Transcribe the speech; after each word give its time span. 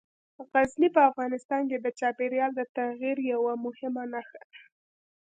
غزني 0.53 0.89
په 0.95 1.01
افغانستان 1.09 1.61
کې 1.69 1.77
د 1.79 1.87
چاپېریال 1.99 2.51
د 2.55 2.61
تغیر 2.75 3.17
یوه 3.33 3.53
مهمه 3.65 4.03
نښه 4.13 4.37
ده. 4.51 4.57